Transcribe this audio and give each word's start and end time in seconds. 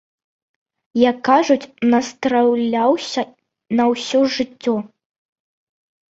Як 1.09 1.17
кажуць, 1.27 1.69
настраляўся 1.93 3.21
на 3.81 3.87
ўсё 3.91 4.19
жыццё. 4.37 4.75